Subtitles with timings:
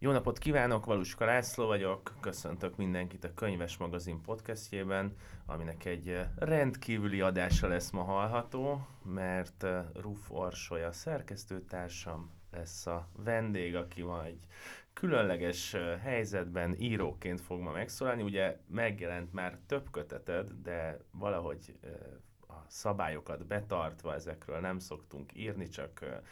[0.00, 7.20] Jó napot kívánok, Valuska László vagyok, köszöntök mindenkit a Könyves Magazin podcastjében, aminek egy rendkívüli
[7.20, 14.22] adása lesz ma hallható, mert Ruf Orsolya szerkesztőtársam lesz a vendég, aki ma
[14.92, 18.22] különleges helyzetben íróként fog ma megszólalni.
[18.22, 21.78] Ugye megjelent már több köteted, de valahogy
[22.40, 26.22] a szabályokat betartva ezekről nem szoktunk írni, csak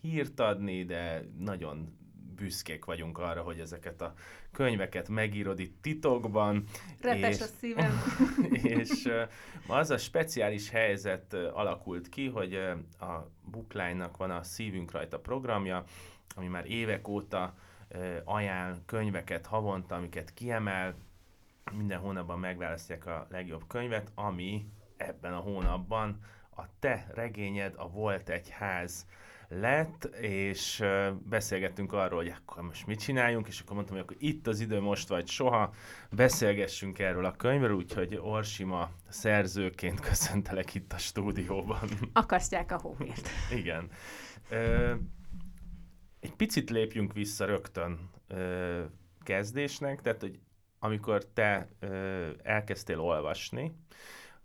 [0.00, 2.04] hírt adni, de nagyon
[2.36, 4.14] büszkék vagyunk arra, hogy ezeket a
[4.52, 6.64] könyveket megírod itt titokban.
[7.00, 8.02] Repes és, a szívem.
[8.80, 9.08] és
[9.66, 12.54] az a speciális helyzet alakult ki, hogy
[12.98, 15.84] a Bookline-nak van a Szívünk rajta programja,
[16.34, 17.54] ami már évek óta
[18.24, 20.94] ajánl könyveket havonta, amiket kiemel,
[21.72, 26.20] minden hónapban megválasztják a legjobb könyvet, ami ebben a hónapban
[26.56, 29.06] a te regényed, a Volt egy ház
[29.48, 30.84] lett, és
[31.28, 34.80] beszélgettünk arról, hogy akkor most mit csináljunk, és akkor mondtam, hogy akkor itt az idő
[34.80, 35.74] most vagy soha,
[36.10, 41.88] beszélgessünk erről a könyvről, úgyhogy Orsima szerzőként köszöntelek itt a stúdióban.
[42.12, 43.28] Akasztják a hóvért.
[43.50, 43.90] Igen.
[44.50, 44.94] Ö,
[46.20, 48.82] egy picit lépjünk vissza rögtön ö,
[49.22, 50.38] kezdésnek, tehát hogy
[50.78, 53.72] amikor te ö, elkezdtél olvasni,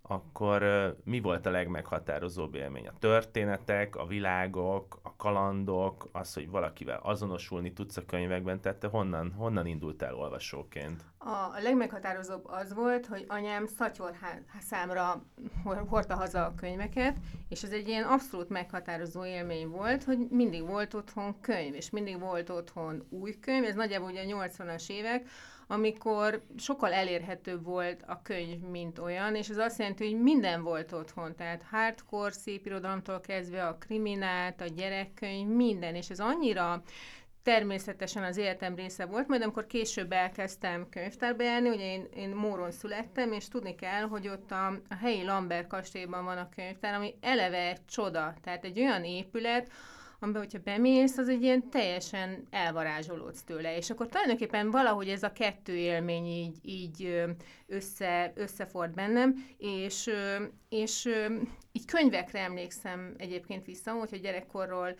[0.02, 0.62] akkor
[1.04, 2.88] mi volt a legmeghatározóbb élmény?
[2.88, 8.86] A történetek, a világok, a kalandok, az, hogy valakivel azonosulni tudsz a könyvekben, tehát te
[8.86, 11.04] honnan, honnan indultál olvasóként?
[11.18, 14.10] A legmeghatározóbb az volt, hogy anyám szatyor
[14.60, 15.22] számra
[15.88, 17.16] hordta haza a könyveket,
[17.48, 22.18] és ez egy ilyen abszolút meghatározó élmény volt, hogy mindig volt otthon könyv, és mindig
[22.18, 25.28] volt otthon új könyv, ez nagyjából ugye a 80-as évek,
[25.72, 30.92] amikor sokkal elérhetőbb volt a könyv, mint olyan, és ez azt jelenti, hogy minden volt
[30.92, 36.82] otthon, tehát hardcore, szép irodalomtól kezdve a kriminát, a gyerekkönyv, minden, és ez annyira
[37.42, 42.70] természetesen az életem része volt, majd amikor később elkezdtem könyvtárba járni, ugye én, én Móron
[42.70, 47.14] születtem, és tudni kell, hogy ott a, a helyi Lambert kastélyban van a könyvtár, ami
[47.20, 49.70] eleve egy csoda, tehát egy olyan épület,
[50.22, 53.76] amiben, hogyha bemész, az egy ilyen teljesen elvarázsolódsz tőle.
[53.76, 57.24] És akkor tulajdonképpen valahogy ez a kettő élmény így, így
[57.66, 60.10] össze, összeford bennem, és,
[60.68, 61.08] és
[61.72, 64.94] így könyvekre emlékszem egyébként vissza, hogyha gyerekkorról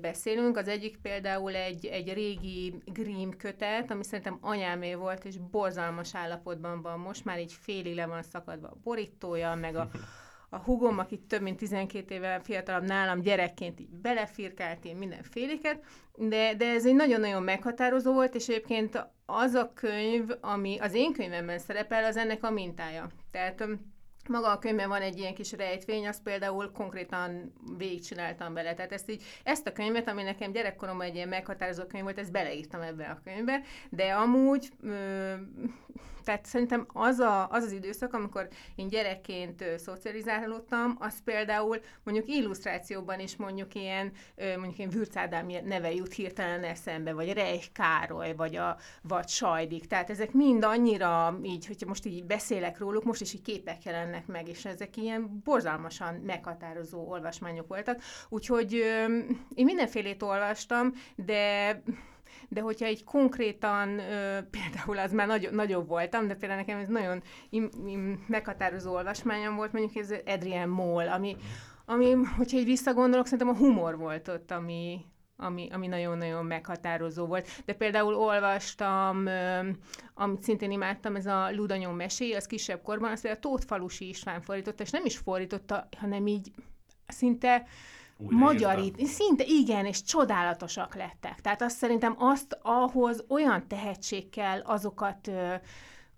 [0.00, 0.56] beszélünk.
[0.56, 6.82] Az egyik például egy, egy régi Grimm kötet, ami szerintem anyámé volt, és borzalmas állapotban
[6.82, 9.88] van most, már így félig le van szakadva a borítója, meg a
[10.50, 15.84] a hugom, aki több mint 12 éve fiatalabb nálam, gyerekként így belefirkált én mindenféliket,
[16.16, 21.12] de, de ez egy nagyon-nagyon meghatározó volt, és egyébként az a könyv, ami az én
[21.12, 23.06] könyvemben szerepel, az ennek a mintája.
[23.30, 23.68] Tehát
[24.28, 28.74] maga a könyvben van egy ilyen kis rejtvény, azt például konkrétan végigcsináltam bele.
[28.74, 32.32] Tehát ezt, így, ezt a könyvet, ami nekem gyerekkoromban egy ilyen meghatározó könyv volt, ezt
[32.32, 33.60] beleírtam ebbe a könyvbe,
[33.90, 35.32] de amúgy ö,
[36.28, 42.28] tehát szerintem az, a, az az időszak, amikor én gyerekként ö, szocializálódtam, az például mondjuk
[42.28, 48.34] illusztrációban is mondjuk ilyen, mondjuk ilyen Würc Ádám neve jut hirtelen eszembe, vagy Reich Károly,
[48.34, 49.86] vagy, a, vagy Sajdik.
[49.86, 54.26] Tehát ezek mind annyira így, hogyha most így beszélek róluk, most is így képek jelennek
[54.26, 58.00] meg, és ezek ilyen borzalmasan meghatározó olvasmányok voltak.
[58.28, 59.04] Úgyhogy ö,
[59.54, 61.82] én mindenfélét olvastam, de
[62.48, 63.96] de hogyha egy konkrétan,
[64.56, 69.56] például az már nagy, nagyobb voltam, de például nekem ez nagyon im, im, meghatározó olvasmányom
[69.56, 71.36] volt, mondjuk ez Adrian Moll, ami,
[71.84, 75.04] ami, hogyha így visszagondolok, szerintem a humor volt ott, ami,
[75.36, 77.48] ami, ami nagyon-nagyon meghatározó volt.
[77.64, 79.28] De például olvastam,
[80.14, 84.40] amit szintén imádtam, ez a Ludanyom mesé, az kisebb korban, azt a Tóth Falusi István
[84.40, 86.50] fordította, és nem is fordította, hanem így
[87.06, 87.66] szinte
[88.18, 91.40] magyarít, szinte igen, és csodálatosak lettek.
[91.40, 95.30] Tehát azt szerintem azt ahhoz olyan tehetség kell azokat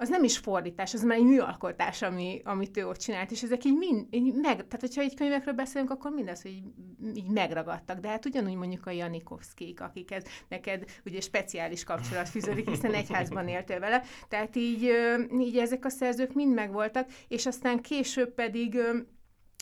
[0.00, 3.64] az nem is fordítás, az már egy műalkotás, ami, amit ő ott csinált, és ezek
[3.64, 7.98] így mind, így meg, tehát hogyha egy könyvekről beszélünk, akkor mindez, hogy így, így megragadtak,
[7.98, 13.48] de hát ugyanúgy mondjuk a Janikovszkik, akikhez neked ugye speciális kapcsolat fűződik, hiszen egy házban
[13.48, 14.90] éltél vele, tehát így,
[15.40, 18.78] így ezek a szerzők mind megvoltak, és aztán később pedig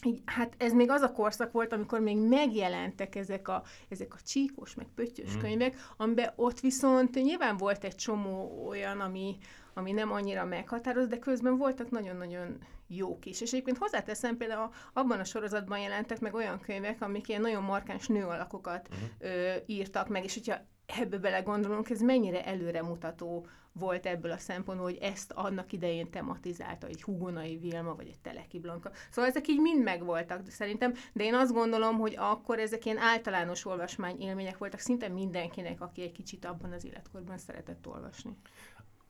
[0.04, 4.18] így, hát ez még az a korszak volt, amikor még megjelentek ezek a, ezek a
[4.26, 5.38] csíkos, meg pöttyös mm.
[5.38, 9.36] könyvek, amiben ott viszont nyilván volt egy csomó olyan, ami,
[9.74, 13.40] ami nem annyira meghatározó, de közben voltak nagyon-nagyon jók is.
[13.40, 18.06] És egyébként hozzáteszem, például abban a sorozatban jelentek meg olyan könyvek, amik ilyen nagyon markáns
[18.06, 19.08] nőalakokat uh-huh.
[19.18, 20.56] ö, írtak meg, és hogyha
[21.00, 23.46] ebbe belegondolunk, ez mennyire előremutató
[23.78, 28.58] volt ebből a szempontból, hogy ezt annak idején tematizálta egy Hugonai Vilma, vagy egy Teleki
[28.58, 28.90] Blanka.
[29.10, 33.66] Szóval ezek így mind megvoltak szerintem, de én azt gondolom, hogy akkor ezek ilyen általános
[33.66, 38.36] olvasmány élmények voltak szinte mindenkinek, aki egy kicsit abban az életkorban szeretett olvasni.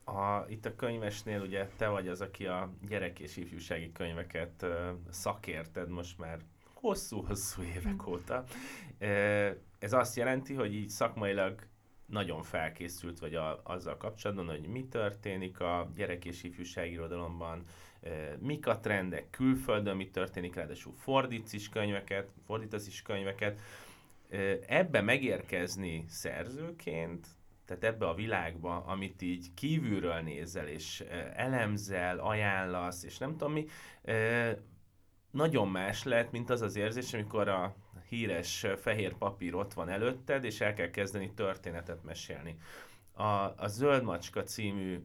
[0.05, 4.71] A, itt a könyvesnél ugye te vagy az, aki a gyerek és ifjúsági könyveket uh,
[5.11, 6.39] szakérted most már
[6.75, 8.45] hosszú-hosszú évek óta.
[9.01, 11.67] Uh, ez azt jelenti, hogy így szakmailag
[12.09, 17.65] nagyon felkészült vagy a, azzal kapcsolatban, hogy mi történik a gyerek és ifjúsági irodalomban,
[18.39, 23.61] mik a trendek külföldön, mi történik, ráadásul fordíts is könyveket, fordítasz is könyveket.
[24.67, 27.27] Ebbe megérkezni szerzőként,
[27.65, 31.05] tehát ebbe a világba, amit így kívülről nézel, és
[31.35, 33.67] elemzel, ajánlasz, és nem tudom mi,
[35.31, 37.75] nagyon más lehet, mint az az érzés, amikor a
[38.09, 42.57] híres fehér papír ott van előtted, és el kell kezdeni történetet mesélni.
[43.13, 45.01] A, a Zöld Macska című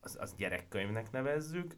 [0.00, 1.74] az, az gyerekkönyvnek nevezzük,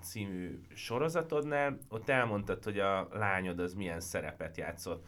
[0.00, 5.06] című sorozatodnál, ott elmondtad, hogy a lányod az milyen szerepet játszott.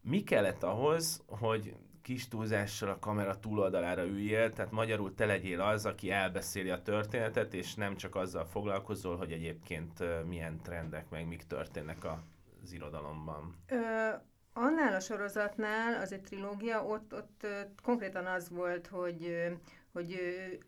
[0.00, 5.86] Mi kellett ahhoz, hogy kis túlzással a kamera túloldalára üljél, tehát magyarul te legyél az,
[5.86, 11.42] aki elbeszéli a történetet, és nem csak azzal foglalkozol, hogy egyébként milyen trendek, meg mik
[11.42, 12.04] történnek
[12.62, 13.54] az irodalomban.
[13.68, 14.08] Ö,
[14.52, 17.46] annál a sorozatnál, az egy trilógia, ott, ott
[17.82, 19.46] konkrétan az volt, hogy
[19.96, 20.18] hogy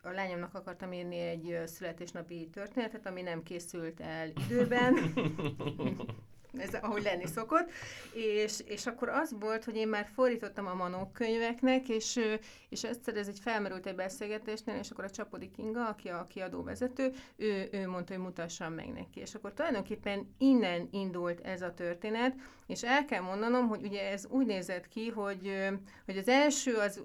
[0.02, 4.94] a lányomnak akartam írni egy születésnapi történetet, ami nem készült el időben.
[6.56, 7.70] ez ahogy lenni szokott,
[8.12, 12.20] és, és akkor az volt, hogy én már fordítottam a Manó könyveknek, és,
[12.68, 16.62] és egyszer ez egy felmerült egy beszélgetésnél, és akkor a Csapodi Kinga, aki a kiadó
[16.62, 19.20] vezető, ő, ő mondta, hogy mutassam meg neki.
[19.20, 22.34] És akkor tulajdonképpen innen indult ez a történet,
[22.66, 25.68] és el kell mondanom, hogy ugye ez úgy nézett ki, hogy,
[26.04, 27.02] hogy az első az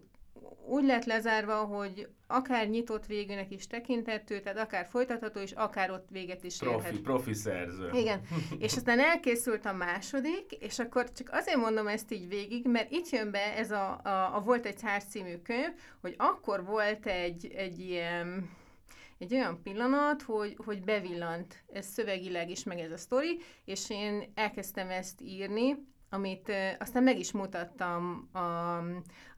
[0.65, 6.07] úgy lett lezárva, hogy akár nyitott végűnek is tekintető, tehát akár folytatható, és akár ott
[6.09, 7.01] véget is profi, érhet.
[7.01, 7.89] Profi szerző.
[7.93, 8.21] Igen.
[8.59, 13.09] és aztán elkészült a második, és akkor csak azért mondom ezt így végig, mert itt
[13.09, 17.53] jön be ez a, a, a Volt egy ház című könyv, hogy akkor volt egy,
[17.55, 18.49] egy ilyen
[19.17, 24.31] egy olyan pillanat, hogy, hogy bevillant ez szövegileg is, meg ez a sztori, és én
[24.35, 25.75] elkezdtem ezt írni,
[26.13, 28.39] amit aztán meg is mutattam a,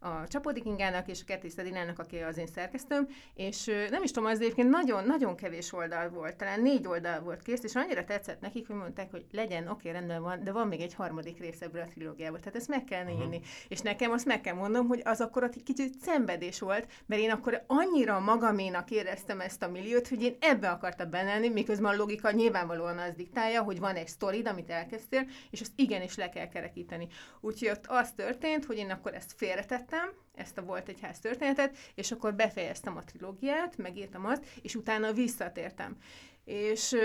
[0.07, 4.30] a Csapódi Kingának és a Kertész Szedinának, aki az én szerkesztőm, és nem is tudom,
[4.30, 8.42] az egyébként nagyon, nagyon kevés oldal volt, talán négy oldal volt kész, és annyira tetszett
[8.42, 11.81] nekik, hogy mondták, hogy legyen, oké, rendben van, de van még egy harmadik rész ebből
[11.81, 13.22] a trilógiából, tehát ezt meg kell uh-huh.
[13.22, 13.42] írni.
[13.68, 17.22] És nekem azt meg kell mondom, hogy az akkor ott egy kicsit szenvedés volt, mert
[17.22, 21.95] én akkor annyira magaménak éreztem ezt a milliót, hogy én ebbe akartam benne miközben a
[21.95, 26.48] logika nyilvánvalóan az diktálja, hogy van egy sztorid, amit elkezdtél, és azt igenis le kell
[26.65, 27.07] kerekíteni.
[27.39, 31.77] Úgyhogy ott az történt, hogy én akkor ezt félretettem, ezt a volt egy ház történetet,
[31.95, 35.97] és akkor befejeztem a trilógiát, megírtam azt, és utána visszatértem.
[36.44, 36.95] És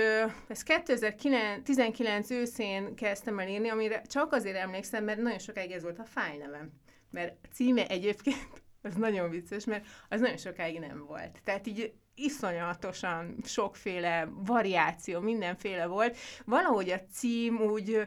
[0.49, 5.99] ezt 2019 őszén kezdtem el írni, amire csak azért emlékszem, mert nagyon sokáig ez volt
[5.99, 6.71] a fájnevem.
[7.11, 11.41] Mert a címe egyébként, az nagyon vicces, mert az nagyon sokáig nem volt.
[11.45, 16.17] Tehát így iszonyatosan sokféle variáció, mindenféle volt.
[16.45, 18.07] Valahogy a cím úgy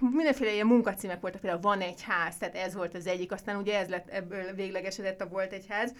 [0.00, 3.78] mindenféle ilyen munkacímek voltak, például van egy ház, tehát ez volt az egyik, aztán ugye
[3.78, 5.92] ez lett, ebből véglegesedett a volt egy ház,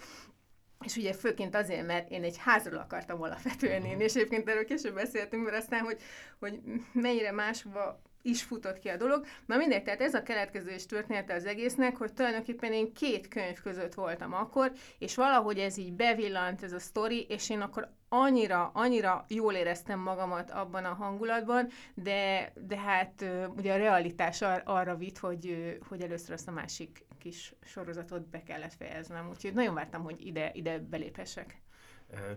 [0.85, 4.93] és ugye főként azért, mert én egy házról akartam alapvetően írni, és egyébként erről később
[4.93, 5.97] beszéltünk, mert aztán, hogy,
[6.39, 6.59] hogy
[6.93, 9.25] mennyire máshova is futott ki a dolog.
[9.45, 13.93] Na mindegy, tehát ez a keletkezés története az egésznek, hogy tulajdonképpen én két könyv között
[13.93, 19.25] voltam akkor, és valahogy ez így bevillant ez a sztori, és én akkor annyira, annyira
[19.27, 25.17] jól éreztem magamat abban a hangulatban, de, de hát ugye a realitás ar- arra vitt,
[25.17, 30.25] hogy, hogy először azt a másik kis sorozatot be kellett fejeznem, úgyhogy nagyon vártam, hogy
[30.25, 31.61] ide, ide beléphessek.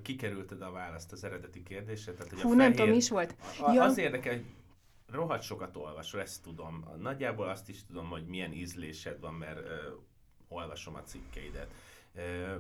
[0.03, 2.13] Kikerülted a választ az eredeti kérdésre?
[2.13, 3.35] Tehát, hogy Hú, a fehér, nem tudom, is volt.
[3.61, 3.83] A, ja.
[3.83, 4.45] Az érdekel, hogy
[5.09, 6.85] rohadt sokat olvasol, ezt tudom.
[6.99, 9.75] Nagyjából azt is tudom, hogy milyen ízlésed van, mert ö,
[10.49, 11.71] olvasom a cikkeidet.
[12.15, 12.55] Ö,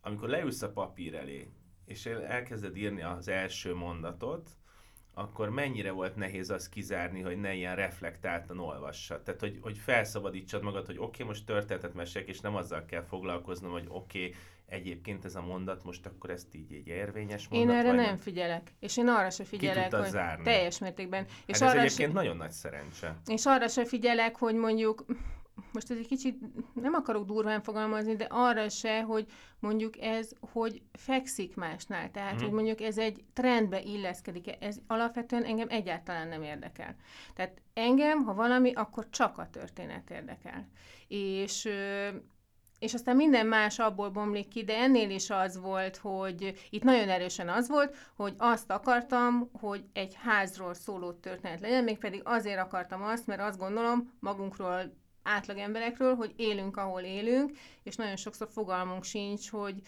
[0.00, 1.48] amikor leülsz a papír elé,
[1.90, 4.50] és elkezded írni az első mondatot,
[5.14, 9.22] akkor mennyire volt nehéz azt kizárni, hogy ne ilyen reflektáltan olvassa.
[9.22, 13.02] Tehát, hogy, hogy felszabadítsad magad, hogy oké, okay, most történetet mesélek, és nem azzal kell
[13.02, 14.34] foglalkoznom, hogy oké, okay,
[14.66, 17.70] egyébként ez a mondat, most akkor ezt így egy érvényes mondat?
[17.70, 20.44] Én erre nem, nem figyelek, és én arra se figyelek, hogy zárni.
[20.44, 21.26] teljes mértékben.
[21.46, 22.16] És hát arra ez egyébként se...
[22.16, 23.16] nagyon nagy szerencse.
[23.26, 25.04] És arra se figyelek, hogy mondjuk
[25.72, 26.38] most ez egy kicsit,
[26.74, 29.26] nem akarok durván fogalmazni, de arra se, hogy
[29.58, 32.10] mondjuk ez, hogy fekszik másnál.
[32.10, 32.38] Tehát, mm.
[32.38, 34.56] hogy mondjuk ez egy trendbe illeszkedik.
[34.60, 36.96] Ez alapvetően engem egyáltalán nem érdekel.
[37.34, 40.68] Tehát engem, ha valami, akkor csak a történet érdekel.
[41.08, 41.68] És
[42.80, 47.08] és aztán minden más abból bomlik ki, de ennél is az volt, hogy itt nagyon
[47.08, 53.02] erősen az volt, hogy azt akartam, hogy egy házról szóló történet legyen, mégpedig azért akartam
[53.02, 54.92] azt, mert azt gondolom magunkról,
[55.30, 59.80] átlag emberekről, hogy élünk, ahol élünk, és nagyon sokszor fogalmunk sincs, hogy,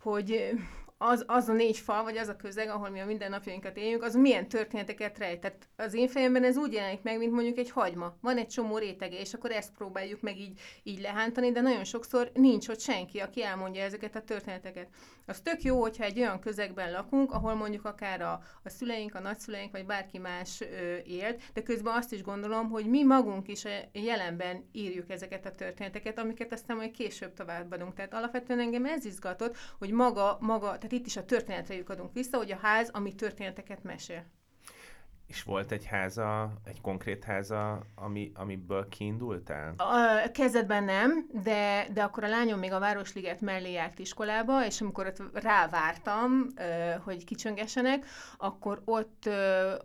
[0.00, 0.50] hogy
[0.98, 4.14] az, az a négy fal, vagy az a közeg, ahol mi a mindennapjainkat éljük, az
[4.14, 5.40] milyen történeteket rejt.
[5.40, 8.16] Tehát az én fejemben ez úgy jelenik meg, mint mondjuk egy hagyma.
[8.20, 12.30] Van egy csomó rétege, és akkor ezt próbáljuk meg így, így lehántani, de nagyon sokszor
[12.34, 14.88] nincs ott senki, aki elmondja ezeket a történeteket.
[15.26, 19.20] Az tök jó, hogyha egy olyan közegben lakunk, ahol mondjuk akár a, a szüleink, a
[19.20, 23.64] nagyszüleink, vagy bárki más ö, élt, de közben azt is gondolom, hogy mi magunk is
[23.64, 27.94] a jelenben írjuk ezeket a történeteket, amiket aztán majd később továbbadunk.
[27.94, 32.36] Tehát alapvetően engem ez izgatott, hogy maga, maga tehát itt is a történetre lyukadunk vissza,
[32.36, 34.24] hogy a ház, ami történeteket mesél.
[35.26, 39.74] És volt egy háza, egy konkrét háza, ami, amiből kiindultál?
[39.76, 44.80] A kezdetben nem, de, de akkor a lányom még a Városliget mellé járt iskolába, és
[44.80, 46.46] amikor ott rávártam,
[47.04, 48.06] hogy kicsöngessenek,
[48.36, 49.26] akkor ott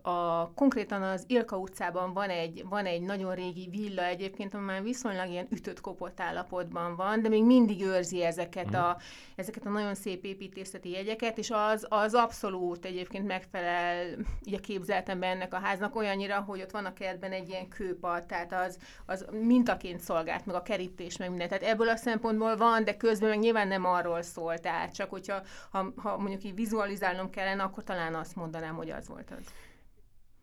[0.01, 4.83] a, konkrétan az Ilka utcában van egy, van egy nagyon régi villa egyébként, ami már
[4.83, 8.79] viszonylag ilyen ütött kopott állapotban van, de még mindig őrzi ezeket, mm.
[8.79, 8.98] a,
[9.36, 14.05] ezeket a nagyon szép építészeti jegyeket, és az, az abszolút egyébként megfelel
[14.43, 18.26] így a képzeltemben ennek a háznak olyannyira, hogy ott van a kertben egy ilyen kőpad,
[18.26, 21.48] tehát az, az mintaként szolgált, meg a kerítés, meg minden.
[21.48, 25.42] Tehát ebből a szempontból van, de közben meg nyilván nem arról szól, tehát csak hogyha
[25.72, 29.46] ha, ha mondjuk így vizualizálnom kellene, akkor talán azt mondanám, hogy az volt az.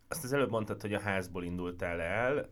[0.09, 2.49] Azt az előbb mondtad, hogy a házból indultál el.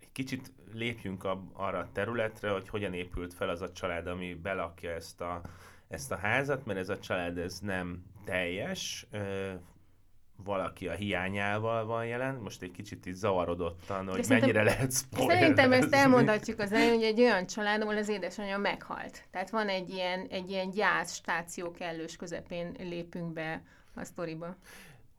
[0.00, 4.90] Egy kicsit lépjünk arra a területre, hogy hogyan épült fel az a család, ami belakja
[4.90, 5.40] ezt a,
[5.88, 9.06] ezt a házat, mert ez a család ez nem teljes,
[10.44, 15.38] valaki a hiányával van jelen, most egy kicsit így zavarodottan, hogy mennyire lehet spoiler.
[15.38, 19.24] Szerintem ezt elmondhatjuk az elején, hogy egy olyan család, ahol az édesanyja meghalt.
[19.30, 23.62] Tehát van egy ilyen, egy ilyen gyász stáció kellős közepén lépünk be
[23.94, 24.56] a sztoriba.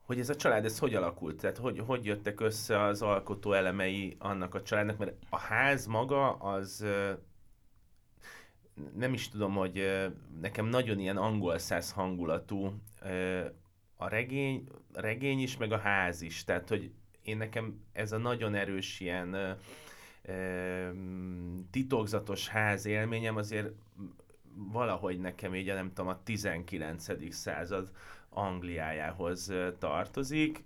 [0.06, 1.40] Hogy ez a család, ez hogy alakult?
[1.40, 4.98] Tehát hogy, hogy jöttek össze az alkotó elemei annak a családnak?
[4.98, 6.86] Mert a ház maga az
[8.96, 10.08] nem is tudom, hogy
[10.40, 12.72] nekem nagyon ilyen angol száz hangulatú
[13.96, 16.44] a regény, regény is, meg a ház is.
[16.44, 16.90] Tehát, hogy
[17.22, 19.52] én nekem ez a nagyon erős ilyen ö,
[20.22, 20.90] ö,
[21.70, 23.68] titokzatos ház élményem azért
[24.54, 27.34] valahogy nekem így, nem tudom, a 19.
[27.34, 27.90] század
[28.28, 30.64] Angliájához tartozik,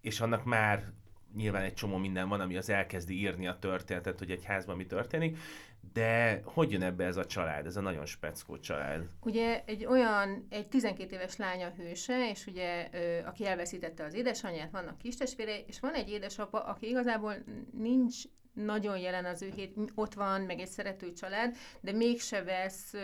[0.00, 0.92] és annak már
[1.36, 4.86] nyilván egy csomó minden van, ami az elkezdi írni a történetet, hogy egy házban mi
[4.86, 5.38] történik,
[5.92, 9.08] de hogy jön ebbe ez a család, ez a nagyon speckó család?
[9.20, 12.88] Ugye egy olyan, egy 12 éves lánya hőse, és ugye
[13.24, 17.34] aki elveszítette az édesanyját, vannak kistestvére, és van egy édesapa, aki igazából
[17.78, 18.22] nincs
[18.54, 22.94] nagyon jelen az ő hét, ott van, meg egy szerető család, de mégse vesz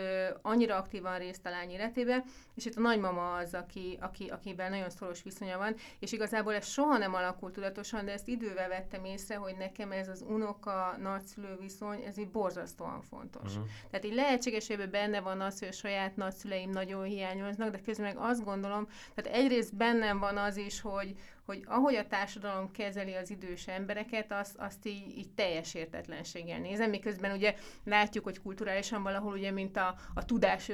[0.41, 2.23] annyira aktívan részt a lány életébe,
[2.55, 6.67] és itt a nagymama az, aki, aki, akivel nagyon szoros viszonya van, és igazából ez
[6.67, 11.57] soha nem alakult tudatosan, de ezt idővel vettem észre, hogy nekem ez az unoka nagyszülő
[11.59, 13.51] viszony, ez így borzasztóan fontos.
[13.51, 13.69] Uh-huh.
[13.89, 18.05] Tehát így lehetséges, hogy benne van az, hogy a saját nagyszüleim nagyon hiányoznak, de közben
[18.13, 21.15] meg azt gondolom, tehát egyrészt bennem van az is, hogy,
[21.51, 26.89] hogy ahogy a társadalom kezeli az idős embereket, azt, azt így, így teljes értetlenséggel nézem,
[26.89, 30.71] miközben ugye látjuk, hogy kulturálisan valahol ugye, mint a, a tudás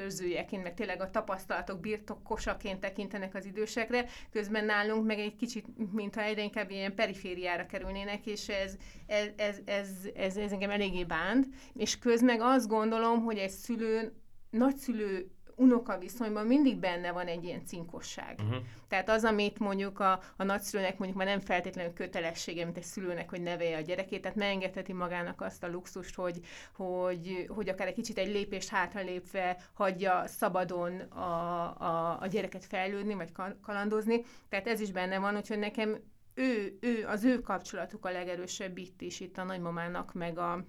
[0.52, 6.44] meg tényleg a tapasztalatok birtokosaként tekintenek az idősekre, közben nálunk meg egy kicsit, mintha egyre
[6.44, 12.00] inkább ilyen perifériára kerülnének, és ez, ez, ez, ez, ez, ez engem eléggé bánt, és
[12.00, 14.14] közben azt gondolom, hogy egy szülő,
[14.50, 18.40] nagyszülő unoka viszonyban mindig benne van egy ilyen cinkosság.
[18.40, 18.58] Uh-huh.
[18.88, 23.30] Tehát az, amit mondjuk a, a nagyszülőnek mondjuk már nem feltétlenül kötelessége, mint egy szülőnek,
[23.30, 26.40] hogy nevelje a gyerekét, tehát megengedheti magának azt a luxust, hogy,
[26.74, 33.14] hogy, hogy akár egy kicsit egy lépést hátralépve hagyja szabadon a, a, a gyereket fejlődni,
[33.14, 34.22] vagy kalandozni.
[34.50, 35.98] Tehát ez is benne van, úgyhogy nekem
[36.34, 40.66] ő, ő, az ő kapcsolatuk a legerősebb itt is, itt a nagymamának, meg a,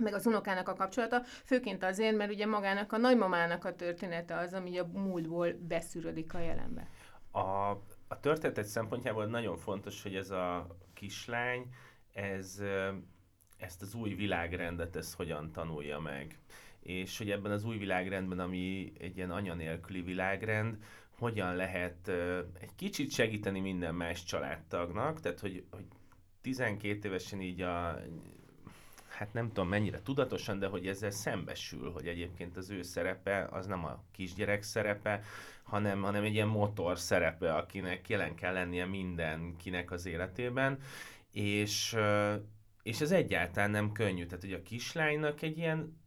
[0.00, 4.52] meg az unokának a kapcsolata, főként azért, mert ugye magának a nagymamának a története az,
[4.52, 6.88] ami a múltból beszűrödik a jelenbe.
[7.30, 7.70] A,
[8.08, 11.74] a történetet szempontjából nagyon fontos, hogy ez a kislány,
[12.12, 12.62] ez,
[13.58, 16.38] ezt az új világrendet, ezt hogyan tanulja meg.
[16.80, 20.76] És hogy ebben az új világrendben, ami egy ilyen anya nélküli világrend,
[21.18, 22.08] hogyan lehet
[22.60, 25.84] egy kicsit segíteni minden más családtagnak, tehát hogy, hogy
[26.40, 28.00] 12 évesen így a
[29.12, 33.66] hát nem tudom mennyire tudatosan, de hogy ezzel szembesül, hogy egyébként az ő szerepe az
[33.66, 35.22] nem a kisgyerek szerepe,
[35.62, 40.78] hanem, hanem egy ilyen motor szerepe, akinek jelen kell lennie mindenkinek az életében,
[41.30, 41.96] és,
[42.82, 44.26] és ez egyáltalán nem könnyű.
[44.26, 46.00] Tehát, hogy a kislánynak egy ilyen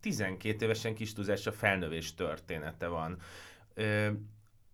[0.00, 1.14] 12 évesen kis
[1.44, 3.18] a felnövés története van.
[3.74, 4.10] Ö,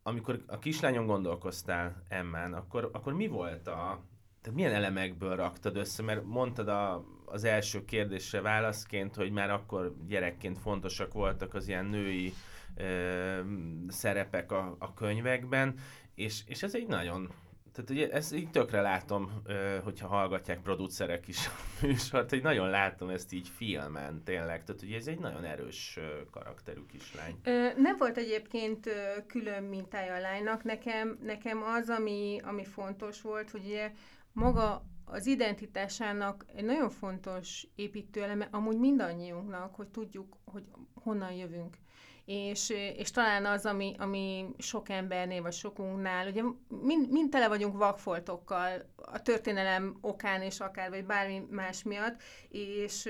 [0.02, 4.04] amikor a kislányon gondolkoztál, Emmán, akkor, akkor mi volt a...
[4.40, 6.02] Tehát milyen elemekből raktad össze?
[6.02, 11.84] Mert mondtad a, az első kérdésre válaszként, hogy már akkor gyerekként fontosak voltak az ilyen
[11.84, 12.32] női
[12.76, 13.40] ö,
[13.88, 15.74] szerepek a, a könyvekben,
[16.14, 17.30] és, és ez egy nagyon
[17.76, 19.42] tehát ugye ezt így tökre látom,
[19.84, 21.50] hogyha hallgatják producerek is a
[21.86, 24.64] műsort, hogy nagyon látom ezt így filmen tényleg.
[24.64, 25.98] Tehát ugye ez egy nagyon erős
[26.30, 27.34] karakterű kislány.
[27.76, 28.88] Nem volt egyébként
[29.26, 30.64] külön mintája a lánynak.
[30.64, 33.90] Nekem, nekem az, ami, ami fontos volt, hogy ugye
[34.36, 40.62] maga az identitásának egy nagyon fontos építőeleme, amúgy mindannyiunknak, hogy tudjuk, hogy
[40.94, 41.76] honnan jövünk.
[42.24, 47.76] És, és talán az, ami, ami sok embernél, vagy sokunknál, ugye mind, mind tele vagyunk
[47.76, 53.08] vakfoltokkal a történelem okán és akár, vagy bármi más miatt, és,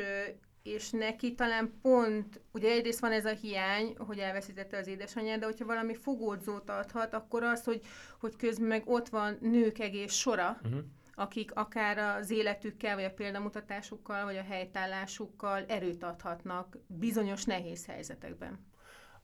[0.63, 5.45] és neki talán pont, ugye egyrészt van ez a hiány, hogy elveszítette az édesanyját, de
[5.45, 7.81] hogyha valami fogódzót adhat, akkor az, hogy,
[8.21, 10.85] hogy közben meg ott van nők egész sora, uh-huh
[11.19, 18.67] akik akár az életükkel, vagy a példamutatásukkal, vagy a helytállásukkal erőt adhatnak bizonyos nehéz helyzetekben.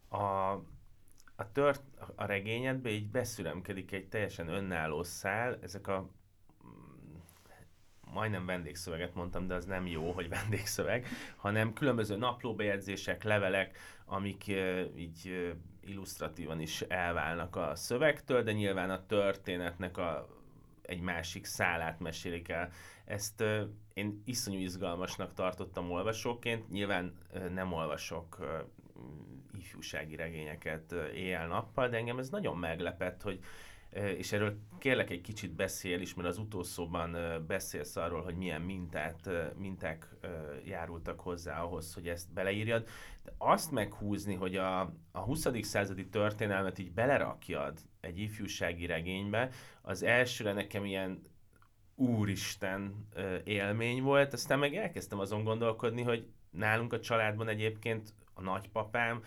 [0.09, 0.53] A,
[1.37, 1.83] a, tört,
[2.15, 6.11] a regényedbe így beszüremkedik egy teljesen önálló szál, ezek a
[6.67, 7.15] mm,
[8.01, 11.07] majdnem vendégszöveget mondtam, de az nem jó, hogy vendégszöveg,
[11.37, 14.47] hanem különböző naplóbejegyzések, levelek, amik
[14.97, 20.32] így illusztratívan is elválnak a szövegtől, de nyilván a történetnek a,
[20.93, 22.71] egy másik szálát mesélik el.
[23.05, 23.45] Ezt
[23.95, 27.19] én iszonyú izgalmasnak tartottam olvasóként, nyilván
[27.55, 28.39] nem olvasok
[29.59, 33.41] ifjúsági regényeket éjjel-nappal, de engem ez nagyon meglepett, hogy
[34.17, 39.31] és erről kérlek egy kicsit beszél is, mert az utószóban beszélsz arról, hogy milyen mintát,
[39.57, 40.09] minták
[40.65, 42.89] járultak hozzá ahhoz, hogy ezt beleírjad.
[43.25, 44.81] De azt meghúzni, hogy a,
[45.13, 45.49] a 20.
[45.61, 49.51] századi történelmet így belerakjad egy ifjúsági regénybe,
[49.83, 51.23] az elsőre nekem ilyen
[51.95, 53.09] úristen
[53.45, 59.25] élmény volt, aztán meg elkezdtem azon gondolkodni, hogy nálunk a családban egyébként a nagypapám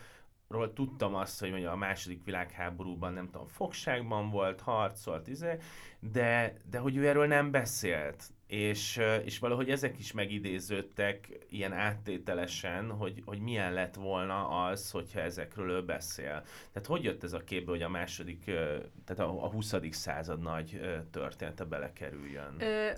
[0.47, 5.57] ról tudtam azt, hogy mondja, a második világháborúban nem tudom, fogságban volt, harcolt, izé,
[5.99, 12.91] de, de hogy ő erről nem beszélt és, és valahogy ezek is megidéződtek ilyen áttételesen,
[12.91, 16.43] hogy, hogy milyen lett volna az, hogyha ezekről ő beszél.
[16.71, 18.43] Tehát hogy jött ez a képbe, hogy a második,
[19.05, 19.73] tehát a, a 20.
[19.89, 20.79] század nagy
[21.11, 22.55] története belekerüljön?
[22.59, 22.89] Ö,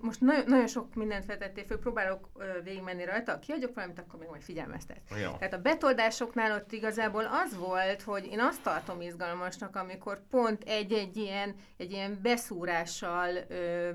[0.00, 2.28] most nagyon, nagyon sok mindent vetettél föl, próbálok
[2.64, 5.00] végigmenni rajta, kiadjuk valamit, akkor még majd figyelmeztet.
[5.22, 5.30] Jó.
[5.38, 11.16] Tehát a betoldásoknál ott igazából az volt, hogy én azt tartom izgalmasnak, amikor pont egy-egy
[11.16, 13.90] ilyen, egy ilyen beszúrással ö,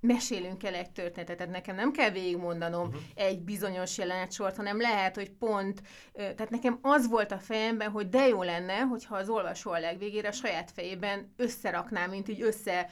[0.00, 1.36] mesélünk el egy történetet.
[1.36, 3.02] Tehát nekem nem kell végigmondanom uh-huh.
[3.14, 5.82] egy bizonyos jelenetsort, hanem lehet, hogy pont,
[6.12, 10.28] tehát nekem az volt a fejemben, hogy de jó lenne, hogyha az olvasó a legvégére
[10.28, 12.90] a saját fejében összerakná, mint így össze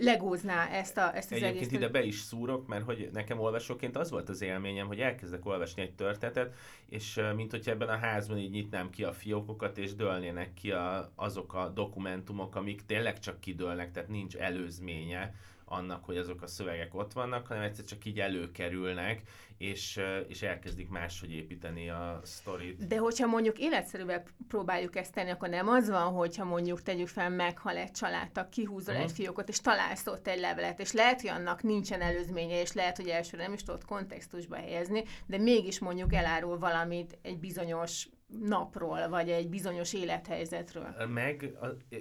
[0.00, 1.72] legózná ezt, a, ezt az Egyébként egész.
[1.72, 5.82] ide be is szúrok, mert hogy nekem olvasóként az volt az élményem, hogy elkezdek olvasni
[5.82, 6.54] egy történetet,
[6.88, 11.12] és mint hogyha ebben a házban így nyitnám ki a fiókokat, és dőlnének ki a,
[11.14, 15.34] azok a dokumentumok, amik tényleg csak kidőlnek, tehát nincs előzménye
[15.68, 19.22] annak, hogy azok a szövegek ott vannak, hanem egyszer csak így előkerülnek,
[19.58, 22.86] és, és elkezdik máshogy építeni a sztorit.
[22.86, 27.30] De hogyha mondjuk életszerűvel próbáljuk ezt tenni, akkor nem az van, hogyha mondjuk tegyük fel,
[27.30, 29.10] meghal egy családtag, kihúzol uh-huh.
[29.10, 32.96] egy fiókot, és találsz ott egy levelet, és lehet, hogy annak nincsen előzménye, és lehet,
[32.96, 39.08] hogy elsőre nem is tudod kontextusba helyezni, de mégis mondjuk elárul valamit egy bizonyos napról,
[39.08, 41.06] vagy egy bizonyos élethelyzetről.
[41.08, 41.52] Meg,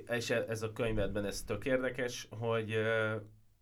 [0.08, 2.76] és ez a könyvedben ez tök érdekes, hogy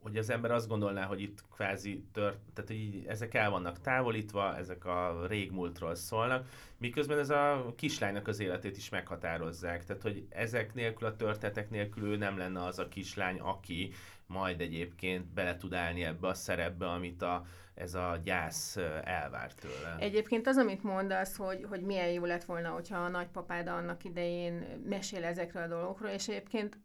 [0.03, 4.57] hogy az ember azt gondolná, hogy itt kvázi tört, tehát hogy ezek el vannak távolítva,
[4.57, 9.85] ezek a régmúltról szólnak, miközben ez a kislánynak az életét is meghatározzák.
[9.85, 13.91] Tehát, hogy ezek nélkül, a történetek nélkül ő nem lenne az a kislány, aki
[14.25, 19.95] majd egyébként bele tud állni ebbe a szerepbe, amit a, ez a gyász elvár tőle.
[19.99, 24.81] Egyébként az, amit mondasz, hogy, hogy milyen jó lett volna, hogyha a nagypapád annak idején
[24.89, 26.77] mesél ezekről a dolgokról, és egyébként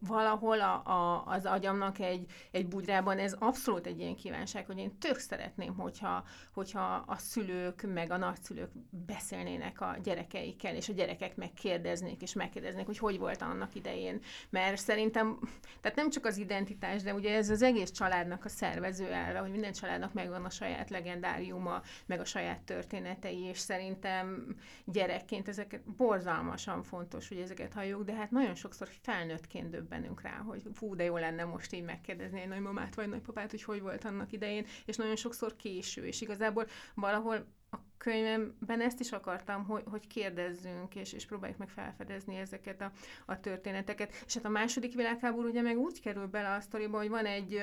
[0.00, 4.98] valahol a, a, az agyamnak egy, egy bugyrában ez abszolút egy ilyen kívánság, hogy én
[4.98, 8.70] tök szeretném, hogyha, hogyha a szülők meg a nagyszülők
[9.06, 14.20] beszélnének a gyerekeikkel, és a gyerekek megkérdeznék, és megkérdeznék, hogy hogy volt annak idején.
[14.50, 15.38] Mert szerintem,
[15.80, 19.50] tehát nem csak az identitás, de ugye ez az egész családnak a szervező elve, hogy
[19.50, 26.82] minden családnak megvan a saját legendáriuma, meg a saját történetei, és szerintem gyerekként ezeket borzalmasan
[26.82, 31.16] fontos, hogy ezeket halljuk, de hát nagyon sokszor felnőttként döbbenünk rá, hogy fú, de jó
[31.16, 35.16] lenne most így megkérdezni egy nagymamát vagy nagypapát, hogy hogy volt annak idején, és nagyon
[35.16, 41.26] sokszor késő, és igazából valahol a könyvemben ezt is akartam, hogy, hogy kérdezzünk, és, és
[41.26, 42.92] próbáljuk meg felfedezni ezeket a,
[43.26, 44.22] a történeteket.
[44.26, 47.62] És hát a második világháború ugye meg úgy kerül bele a sztoriba, hogy van egy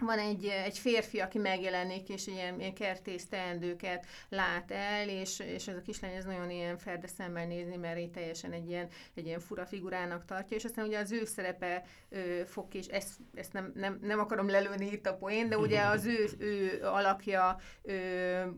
[0.00, 5.68] van egy, egy férfi, aki megjelenik, és ilyen, ilyen kertész teendőket lát el, és, és
[5.68, 9.26] ez a kislány ez nagyon ilyen ferde szemmel nézni, mert így teljesen egy ilyen, egy
[9.26, 13.52] ilyen fura figurának tartja, és aztán ugye az ő szerepe ö, fog és ezt, ezt
[13.52, 17.94] nem, nem, nem akarom lelőni itt a poén, de ugye az ő, ő alakja ö,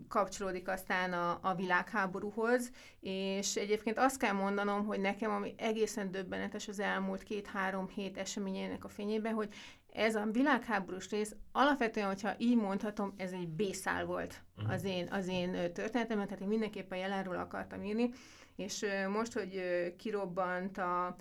[0.08, 2.70] kapcsolódik aztán a, a világháborúhoz,
[3.00, 8.84] és egyébként azt kell mondanom, hogy nekem, ami egészen döbbenetes az elmúlt két-három hét eseményének
[8.84, 9.48] a fényében, hogy
[9.92, 14.72] ez a világháborús rész alapvetően, hogyha így mondhatom, ez egy bészál volt uh-huh.
[14.72, 18.10] az én, az én történetemben, tehát én mindenképpen jelenről akartam írni,
[18.56, 19.62] és most, hogy
[19.96, 21.16] kirobbant a,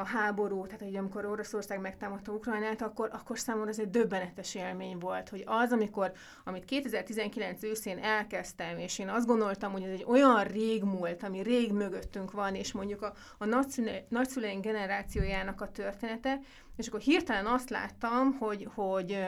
[0.00, 4.98] a háború, tehát hogy amikor Oroszország megtámadta Ukrajnát, akkor, akkor számomra ez egy döbbenetes élmény
[4.98, 6.12] volt, hogy az, amikor,
[6.44, 11.42] amit 2019 őszén elkezdtem, és én azt gondoltam, hogy ez egy olyan rég múlt, ami
[11.42, 13.44] rég mögöttünk van, és mondjuk a, a
[14.08, 16.40] nagyszüleink generációjának a története,
[16.76, 19.18] és akkor hirtelen azt láttam, hogy, hogy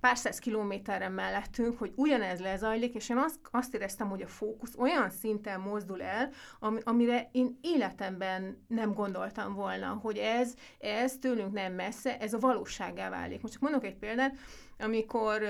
[0.00, 4.74] pár száz kilométerre mellettünk, hogy ugyanez lezajlik, és én azt, azt éreztem, hogy a fókusz
[4.78, 11.52] olyan szinten mozdul el, ami, amire én életemben nem gondoltam volna, hogy ez, ez tőlünk
[11.52, 13.40] nem messze, ez a valóságá válik.
[13.42, 14.36] Most csak mondok egy példát,
[14.80, 15.42] amikor,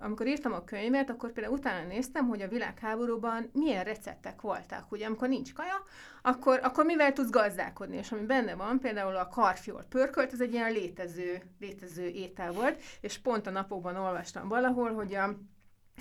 [0.00, 4.92] amikor írtam a könyvet, akkor például utána néztem, hogy a világháborúban milyen receptek voltak.
[4.92, 5.84] Ugye, amikor nincs kaja,
[6.22, 7.96] akkor, akkor mivel tudsz gazdálkodni?
[7.96, 12.80] És ami benne van, például a karfiol pörkölt, ez egy ilyen létező, létező étel volt,
[13.00, 15.36] és pont a napokban olvastam valahol, hogy a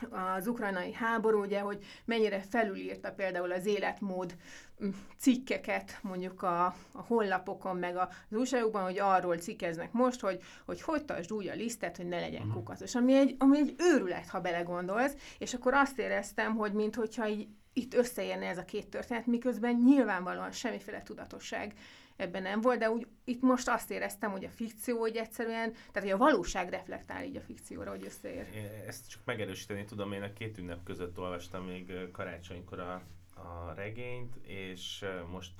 [0.09, 4.35] az ukrajnai háború, ugye, hogy mennyire felülírta például az életmód
[4.83, 10.81] mm, cikkeket mondjuk a, a honlapokon, meg az újságokban, hogy arról cikkeznek most, hogy hogy,
[10.81, 12.55] hogy tartsd úgy a lisztet, hogy ne legyen uh-huh.
[12.55, 12.95] kukatos.
[12.95, 17.93] Ami egy, ami egy őrület, ha belegondolsz, és akkor azt éreztem, hogy minthogyha így, itt
[17.93, 21.73] összeérne ez a két történet, miközben nyilvánvalóan semmiféle tudatosság
[22.17, 26.09] ebben nem volt, de úgy itt most azt éreztem, hogy a fikció, hogy egyszerűen, tehát
[26.09, 28.47] hogy a valóság reflektál így a fikcióra, hogy összeér.
[28.87, 33.01] Ezt csak megerősíteni tudom, én a két ünnep között olvastam még karácsonykor a,
[33.35, 35.51] a regényt, és most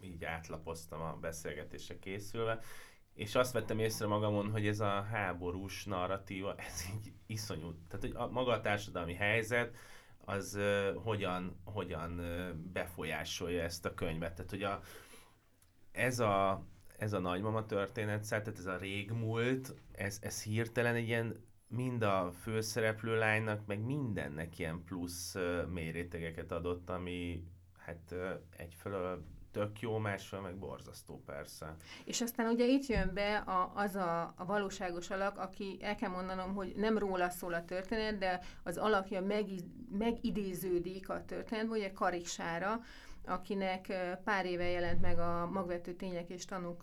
[0.00, 2.60] így átlapoztam a beszélgetésre készülve,
[3.14, 7.74] és azt vettem észre magamon, hogy ez a háborús narratíva, ez így iszonyú.
[7.88, 9.76] Tehát, hogy a, maga a társadalmi helyzet,
[10.24, 14.34] az uh, hogyan, hogyan uh, befolyásolja ezt a könyvet.
[14.34, 14.80] Tehát, hogy a,
[15.92, 16.64] ez a,
[16.98, 22.32] ez a nagymama történet, tehát ez a régmúlt, ez, ez hirtelen egy ilyen mind a
[22.42, 27.44] főszereplő lánynak, meg mindennek ilyen plusz uh, mérétegeket adott, ami
[27.78, 31.76] hát uh, egyfelől tök jó, másfelől meg borzasztó persze.
[32.04, 36.10] És aztán ugye itt jön be a, az a, a valóságos alak, aki el kell
[36.10, 39.46] mondanom, hogy nem róla szól a történet, de az alakja meg,
[39.98, 42.80] megidéződik a történetből, ugye Kariksára,
[43.24, 43.86] akinek
[44.24, 46.82] pár éve jelent meg a Magvető Tények és Tanúk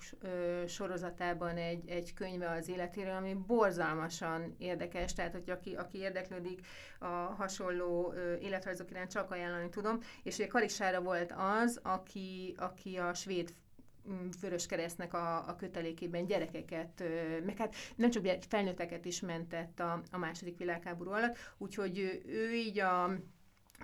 [0.68, 6.68] sorozatában egy, egy könyve az életéről, ami borzalmasan érdekes, tehát hogy aki, aki érdeklődik
[7.00, 13.14] a hasonló életrajzok iránt, csak ajánlani tudom, és ugye Karisára volt az, aki, aki a
[13.14, 13.54] svéd
[14.42, 17.04] Vörös Keresztnek a, a kötelékében gyerekeket,
[17.46, 22.54] meg hát nem csak felnőtteket is mentett a, a második világháború alatt, úgyhogy ő, ő
[22.54, 23.10] így a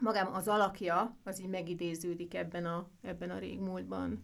[0.01, 4.23] magám az alakja, az így megidéződik ebben a, ebben a régmúltban.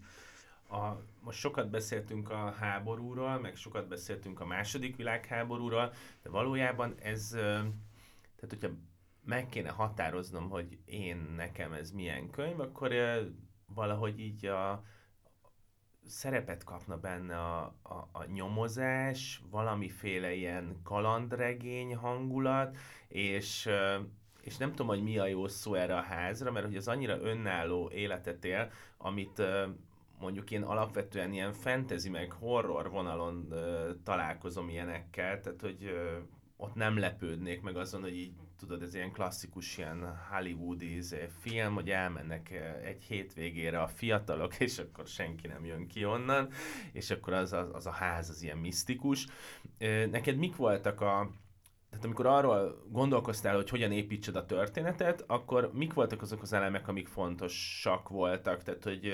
[0.69, 7.29] A, most sokat beszéltünk a háborúról, meg sokat beszéltünk a második világháborúról, de valójában ez,
[7.29, 8.69] tehát hogyha
[9.23, 12.93] meg kéne határoznom, hogy én nekem ez milyen könyv, akkor
[13.65, 14.83] valahogy így a,
[16.09, 22.77] szerepet kapna benne a, a, a nyomozás, valamiféle ilyen kalandregény hangulat,
[23.07, 23.69] és
[24.41, 27.21] és nem tudom, hogy mi a jó szó erre a házra, mert hogy az annyira
[27.21, 29.41] önálló életet él, amit
[30.19, 33.53] mondjuk én alapvetően ilyen fantasy meg horror vonalon
[34.03, 35.93] találkozom ilyenekkel, tehát hogy
[36.57, 41.73] ott nem lepődnék meg azon, hogy így tudod, ez ilyen klasszikus, ilyen hollywoodi izé, film,
[41.73, 42.51] hogy elmennek
[42.83, 46.49] egy hétvégére a fiatalok, és akkor senki nem jön ki onnan,
[46.91, 49.27] és akkor az, az, az a ház az ilyen misztikus.
[50.11, 51.31] Neked mik voltak a,
[51.99, 56.87] tehát amikor arról gondolkoztál, hogy hogyan építsed a történetet, akkor mik voltak azok az elemek,
[56.87, 58.63] amik fontosak voltak?
[58.63, 59.13] Tehát, hogy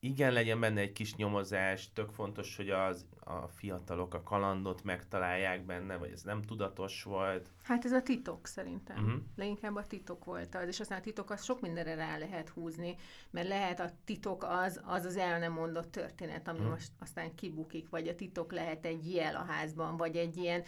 [0.00, 5.64] igen, legyen benne egy kis nyomozás, tök fontos, hogy az, a fiatalok a kalandot megtalálják
[5.64, 7.50] benne, vagy ez nem tudatos volt.
[7.62, 9.04] Hát ez a titok szerintem.
[9.04, 9.20] Uh-huh.
[9.36, 12.96] Leginkább a titok volt az, és aztán a titok az sok mindenre rá lehet húzni,
[13.30, 16.72] mert lehet a titok az az, az el nem mondott történet, ami uh-huh.
[16.72, 20.62] most aztán kibukik, vagy a titok lehet egy jel a házban, vagy egy ilyen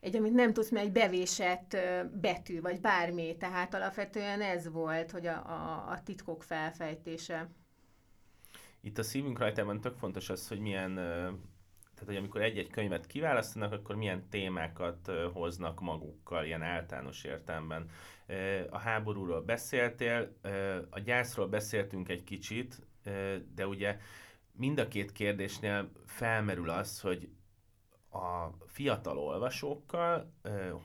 [0.00, 1.76] egy, amit nem tudsz, mert egy bevésett
[2.12, 3.36] betű, vagy bármi.
[3.36, 7.48] Tehát alapvetően ez volt, hogy a, a, a titkok felfejtése.
[8.80, 13.72] Itt a szívünk rajtában tök fontos az, hogy milyen, tehát hogy amikor egy-egy könyvet kiválasztanak,
[13.72, 17.90] akkor milyen témákat hoznak magukkal, ilyen általános értelemben.
[18.70, 20.36] A háborúról beszéltél,
[20.90, 22.86] a gyászról beszéltünk egy kicsit,
[23.54, 23.98] de ugye
[24.52, 27.28] mind a két kérdésnél felmerül az, hogy
[28.10, 30.32] a fiatal olvasókkal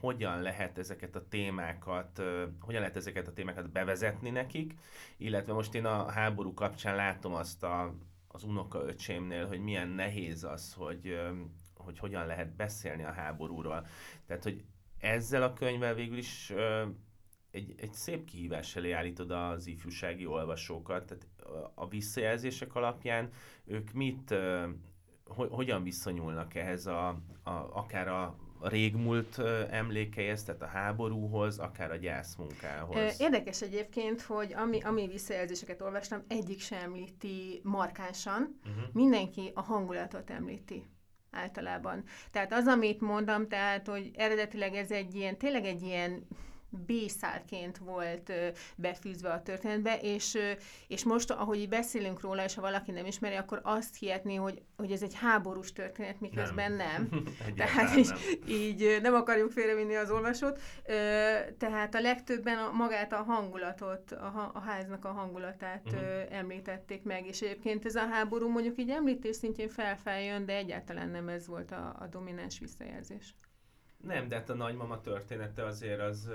[0.00, 2.22] hogyan lehet ezeket a témákat,
[2.60, 4.74] hogyan lehet ezeket a témákat bevezetni nekik,
[5.16, 7.94] illetve most én a háború kapcsán látom azt a,
[8.28, 11.18] az unokaöcsémnél, hogy milyen nehéz az, hogy,
[11.74, 13.86] hogy hogyan lehet beszélni a háborúról.
[14.26, 14.64] Tehát, hogy
[14.98, 16.52] ezzel a könyvvel végül is
[17.50, 21.26] egy, egy szép kihívás elé állítod az ifjúsági olvasókat, tehát
[21.74, 23.32] a visszajelzések alapján
[23.64, 24.34] ők mit
[25.28, 27.08] ho- hogyan viszonyulnak ehhez a,
[27.42, 29.38] a, akár a régmúlt
[29.70, 33.20] emlékeihez, tehát a háborúhoz, akár a gyászmunkához.
[33.20, 38.84] Érdekes egyébként, hogy ami, ami visszajelzéseket olvastam, egyik sem említi markánsan, uh-huh.
[38.92, 40.86] mindenki a hangulatot említi
[41.30, 42.04] általában.
[42.30, 46.26] Tehát az, amit mondtam, tehát, hogy eredetileg ez egy ilyen, tényleg egy ilyen
[46.70, 48.32] B-szálként volt
[48.76, 50.38] befűzve a történetbe, és,
[50.88, 54.62] és most, ahogy így beszélünk róla, és ha valaki nem ismeri, akkor azt hihetné, hogy,
[54.76, 57.08] hogy ez egy háborús történet, miközben nem.
[57.10, 57.24] nem.
[57.56, 58.48] Tehát így, nem.
[58.48, 60.60] így nem akarjuk félrevinni az olvasót.
[61.58, 66.26] Tehát a legtöbben a, magát a hangulatot, a, a háznak a hangulatát uh-huh.
[66.30, 71.28] említették meg, és egyébként ez a háború mondjuk így említés szintjén felfeljön, de egyáltalán nem
[71.28, 73.34] ez volt a, a domináns visszajelzés.
[73.96, 76.30] Nem, de hát a nagymama története azért az...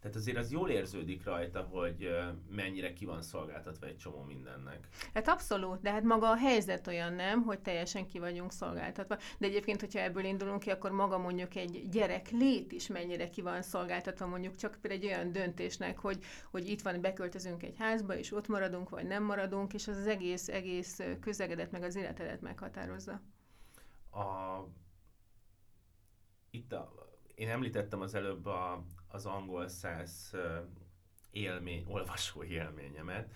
[0.00, 2.08] Tehát azért az jól érződik rajta, hogy
[2.50, 4.88] mennyire ki van szolgáltatva egy csomó mindennek.
[5.14, 9.16] Hát abszolút, de hát maga a helyzet olyan nem, hogy teljesen ki vagyunk szolgáltatva.
[9.38, 13.42] De egyébként, hogyha ebből indulunk ki, akkor maga mondjuk egy gyerek lét is mennyire ki
[13.42, 18.32] van szolgáltatva, mondjuk csak egy olyan döntésnek, hogy, hogy itt van, beköltözünk egy házba, és
[18.32, 23.20] ott maradunk, vagy nem maradunk, és az az egész, egész közegedet, meg az életedet meghatározza.
[24.10, 24.58] A
[26.58, 26.92] itt a,
[27.34, 30.34] én említettem az előbb a, az angol száz
[31.30, 33.32] élmény, olvasó élményemet,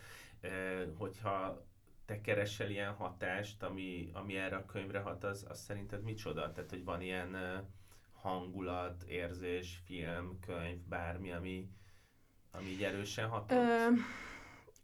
[0.97, 1.67] hogyha
[2.05, 6.53] te keresel ilyen hatást, ami, ami erre a könyvre hat, az, az szerinted micsoda?
[6.53, 7.37] Tehát, hogy van ilyen
[8.13, 11.69] hangulat, érzés, film, könyv, bármi, ami,
[12.51, 13.53] ami így erősen hat?
[13.53, 13.89] Ö,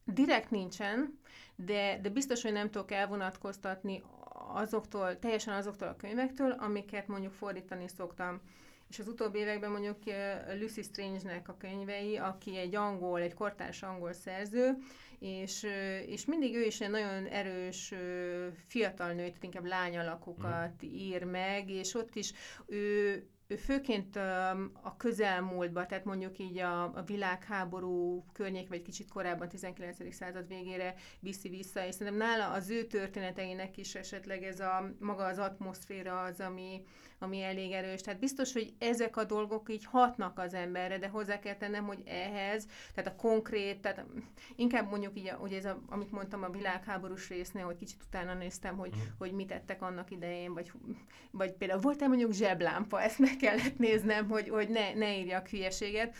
[0.04, 1.18] direkt nincsen,
[1.56, 4.02] de, de biztos, hogy nem tudok elvonatkoztatni
[4.52, 8.40] azoktól, teljesen azoktól a könyvektől, amiket mondjuk fordítani szoktam.
[8.88, 9.96] És az utóbbi években mondjuk
[10.60, 14.76] Lucy Strange-nek a könyvei, aki egy angol, egy kortárs angol szerző,
[15.18, 15.66] és,
[16.06, 17.94] és mindig ő is egy nagyon erős
[18.66, 20.88] fiatal nőt, inkább lányalakokat mm.
[20.88, 22.32] ír meg, és ott is
[22.66, 24.16] ő, ő főként
[24.82, 30.14] a közelmúltban, tehát mondjuk így a, a világháború környék, vagy kicsit korábban, 19.
[30.14, 35.24] század végére viszi vissza, és szerintem nála az ő történeteinek is esetleg ez a maga
[35.24, 36.82] az atmoszféra az, ami,
[37.18, 38.00] ami elég erős.
[38.00, 42.02] Tehát biztos, hogy ezek a dolgok így hatnak az emberre, de hozzá kell tennem, hogy
[42.06, 44.04] ehhez, tehát a konkrét, tehát
[44.56, 48.76] inkább mondjuk így, hogy ez a, amit mondtam a világháborús résznél, hogy kicsit utána néztem,
[48.76, 49.00] hogy, mm.
[49.18, 50.72] hogy mit tettek annak idején, vagy,
[51.30, 56.14] vagy például volt-e mondjuk zseblámpa, ezt meg kellett néznem, hogy, hogy ne, ne írjak hülyeséget,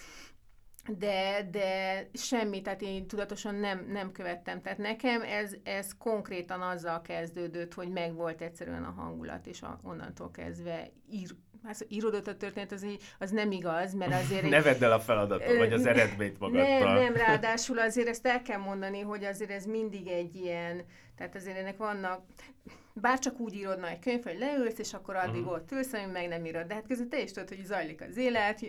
[0.99, 4.63] de, de semmi, tehát én tudatosan nem, nem követtem.
[4.63, 10.31] Tehát nekem ez, ez konkrétan azzal kezdődött, hogy megvolt egyszerűen a hangulat, és a, onnantól
[10.31, 11.29] kezdve ír,
[11.65, 12.87] hát írodott a történet, az,
[13.19, 14.49] az nem igaz, mert azért...
[14.49, 16.95] ne vedd el a feladatot, vagy az eredményt magadtal.
[16.95, 20.85] Nem, nem, ráadásul azért ezt el kell mondani, hogy azért ez mindig egy ilyen
[21.19, 22.23] Tehát azért ennek vannak,
[23.01, 25.53] bár csak úgy írod egy könyv, hogy leülsz, és akkor addig uh-huh.
[25.53, 26.67] ott ülsz, ami meg nem írod.
[26.67, 28.61] De hát között te is tudod, hogy zajlik az élet,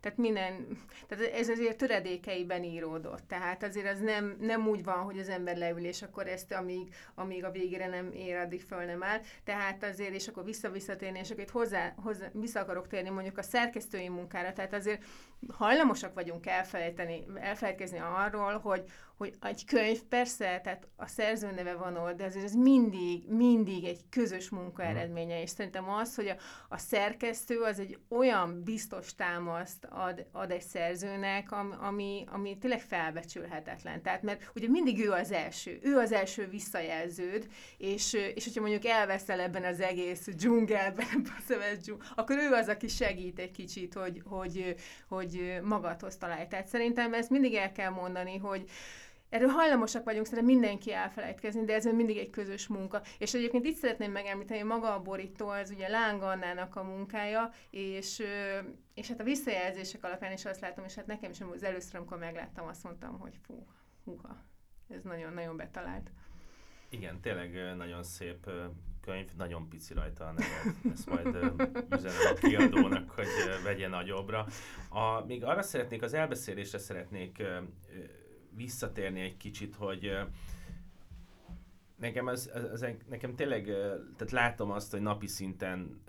[0.00, 0.66] tehát minden,
[1.08, 3.28] tehát ez azért töredékeiben íródott.
[3.28, 6.94] Tehát azért az nem, nem úgy van, hogy az ember leül, és akkor ezt amíg,
[7.14, 9.20] amíg a végére nem ér, addig föl nem áll.
[9.44, 13.42] Tehát azért, és akkor vissza-visszatérni, és akkor itt hozzá, hozzá, vissza akarok térni mondjuk a
[13.42, 14.52] szerkesztői munkára.
[14.52, 15.04] Tehát azért
[15.48, 18.84] hajlamosak vagyunk elfelejteni, elfelejtkezni arról, hogy,
[19.18, 23.84] hogy egy könyv persze, tehát a szerző neve van ott, de azért ez mindig, mindig
[23.84, 24.90] egy közös munka mhm.
[24.90, 26.36] eredménye, és szerintem az, hogy a,
[26.68, 34.02] a szerkesztő az egy olyan biztos támaszt ad, ad egy szerzőnek, ami, ami tényleg felbecsülhetetlen.
[34.02, 38.84] Tehát, mert ugye mindig ő az első, ő az első visszajelződ, és, és hogyha mondjuk
[38.84, 41.26] elveszel ebben az egész dzsungelben,
[42.14, 44.74] akkor ő az, aki segít egy kicsit, hogy, hogy,
[45.08, 46.46] hogy magadhoz találj.
[46.46, 48.70] Tehát szerintem ezt mindig el kell mondani, hogy
[49.28, 53.02] Erről hajlamosak vagyunk szerintem mindenki elfelejtkezni, de ez mindig egy közös munka.
[53.18, 58.22] És egyébként itt szeretném megemlíteni, maga a borító, ez ugye Láng Annának a munkája, és,
[58.94, 62.18] és hát a visszajelzések alapján is azt látom, és hát nekem is az először, amikor
[62.18, 63.66] megláttam, azt mondtam, hogy fú,
[64.04, 64.36] húha,
[64.88, 66.10] ez nagyon-nagyon betalált.
[66.88, 68.50] Igen, tényleg nagyon szép
[69.00, 70.92] könyv, nagyon pici rajta a neved.
[70.92, 71.26] Ezt majd
[71.90, 73.26] üzenem a kiadónak, hogy
[73.64, 74.46] vegye nagyobbra.
[74.88, 77.42] A, még arra szeretnék, az elbeszélésre szeretnék
[78.58, 80.10] visszatérni egy kicsit, hogy
[81.96, 83.64] nekem, az, az, nekem tényleg,
[84.16, 86.00] tehát látom azt, hogy napi szinten,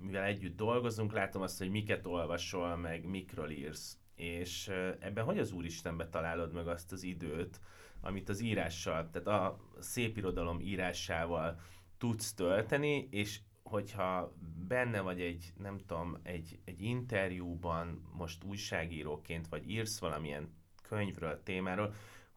[0.00, 3.98] mivel együtt dolgozunk, látom azt, hogy miket olvasol, meg mikről írsz.
[4.14, 4.68] És
[4.98, 7.60] ebben hogy az Úristenbe találod meg azt az időt,
[8.00, 11.60] amit az írással, tehát a szép irodalom írásával
[11.98, 14.32] tudsz tölteni, és hogyha
[14.68, 20.48] benne vagy egy, nem tudom, egy, egy interjúban, most újságíróként, vagy írsz valamilyen
[20.88, 21.94] könyvről, témáról,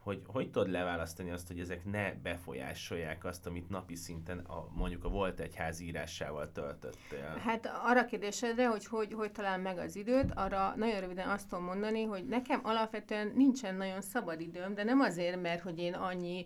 [0.08, 5.04] hogy hogy tudod leválasztani azt, hogy ezek ne befolyásolják azt, amit napi szinten a, mondjuk
[5.04, 7.42] a volt egy ház írásával töltöttél?
[7.44, 11.66] Hát arra kérdésedre, hogy, hogy hogy talál meg az időt, arra nagyon röviden azt tudom
[11.66, 16.46] mondani, hogy nekem alapvetően nincsen nagyon szabad időm, de nem azért, mert hogy én annyi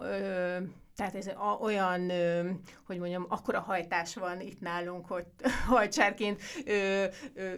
[0.00, 0.58] ö,
[1.00, 2.12] tehát ez olyan,
[2.86, 5.24] hogy mondjam, akkora hajtás van itt nálunk, hogy
[5.66, 6.40] hajcsárként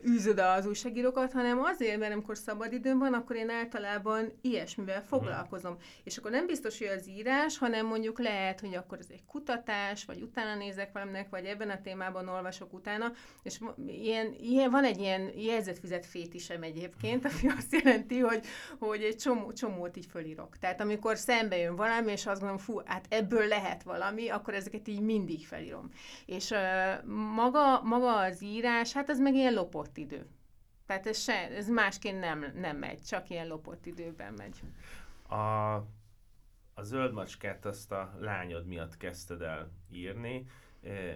[0.07, 5.07] űzöd az újságírókat, hanem azért, mert amikor szabadidőm van, akkor én általában ilyesmivel mhm.
[5.07, 5.77] foglalkozom.
[6.05, 10.05] És akkor nem biztos, hogy az írás, hanem mondjuk lehet, hogy akkor ez egy kutatás,
[10.05, 14.99] vagy utána nézek valaminek, vagy ebben a témában olvasok utána, és ilyen, ilyen, van egy
[14.99, 18.45] ilyen jelzetfizet fétisem egyébként, ami azt jelenti, hogy,
[18.79, 20.59] hogy egy csomó, csomót így fölírok.
[20.59, 24.55] Tehát amikor szembe jön valami, és azt gondolom, fú, hát ebből ebből lehet valami, akkor
[24.55, 25.91] ezeket így mindig felírom.
[26.27, 30.27] És uh, maga, maga az írás, hát ez meg ilyen lopott idő.
[30.87, 34.61] Tehát ez, se, ez másként nem, nem megy, csak ilyen lopott időben megy.
[35.29, 35.75] A,
[36.75, 40.47] a zöld macskát azt a lányod miatt kezdted el írni,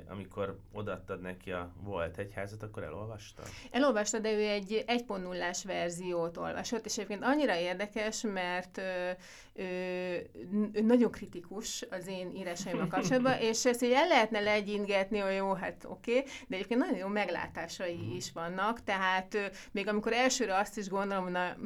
[0.08, 3.42] amikor odaadtad neki a volt egyházat, akkor elolvasta?
[3.70, 9.16] Elolvasta, de ő egy 1.0-ás verziót olvasott, és egyébként annyira érdekes, mert ő,
[9.54, 9.66] ő,
[10.72, 15.52] ő nagyon kritikus az én írásaimmal kapcsolatban, és ezt így el lehetne legyingetni, hogy jó,
[15.52, 18.16] hát oké, okay, de egyébként nagyon jó meglátásai mm.
[18.16, 19.36] is vannak, tehát
[19.72, 21.56] még amikor elsőre azt is gondolom, na,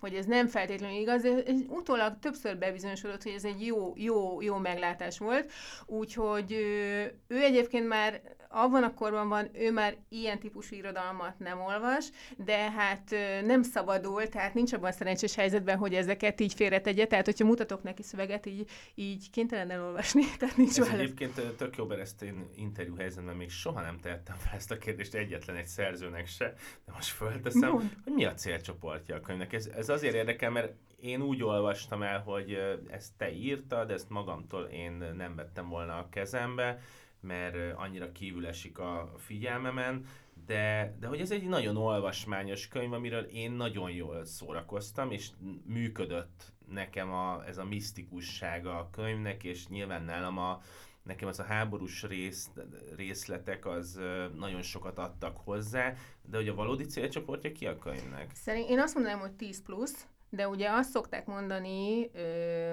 [0.00, 4.56] hogy ez nem feltétlenül igaz, de utólag többször bebizonyosodott, hogy ez egy jó, jó, jó
[4.56, 5.52] meglátás volt,
[5.86, 8.20] úgyhogy ő, ő egyébként már
[8.56, 13.14] abban a korban van, ő már ilyen típusú irodalmat nem olvas, de hát
[13.44, 17.82] nem szabadul, tehát nincs abban a szerencsés helyzetben, hogy ezeket így félretegye, tehát hogyha mutatok
[17.82, 22.48] neki szöveget, így, így kénytelen elolvasni, tehát nincs Ez egyébként tök jó, mert ezt én
[22.56, 26.92] interjú helyzetben még soha nem tettem fel ezt a kérdést egyetlen egy szerzőnek se, de
[26.92, 27.90] most fölteszem, Mond.
[28.04, 29.52] hogy mi a célcsoportja a könyvnek.
[29.52, 34.62] Ez, ez azért érdekel, mert én úgy olvastam el, hogy ezt te írtad, ezt magamtól
[34.64, 36.80] én nem vettem volna a kezembe,
[37.26, 40.06] mert annyira kívül esik a figyelmemen,
[40.46, 45.30] de, de hogy ez egy nagyon olvasmányos könyv, amiről én nagyon jól szórakoztam, és
[45.66, 50.60] működött nekem a, ez a misztikussága a könyvnek, és nyilván nálam a,
[51.02, 52.50] nekem az a háborús rész,
[52.96, 54.00] részletek az
[54.34, 58.30] nagyon sokat adtak hozzá, de hogy a valódi célcsoportja ki a könyvnek?
[58.34, 62.72] Szerint én azt mondanám, hogy 10 plusz, de ugye azt szokták mondani ö,